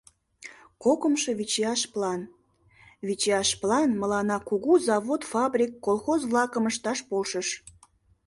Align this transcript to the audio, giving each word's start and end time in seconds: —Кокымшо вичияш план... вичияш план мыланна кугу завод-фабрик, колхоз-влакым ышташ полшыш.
—Кокымшо 0.83 1.29
вичияш 1.39 1.81
план... 1.93 2.21
вичияш 3.07 3.49
план 3.61 3.89
мыланна 4.01 4.37
кугу 4.47 4.73
завод-фабрик, 4.87 5.71
колхоз-влакым 5.85 6.63
ышташ 6.71 6.99
полшыш. 7.09 7.47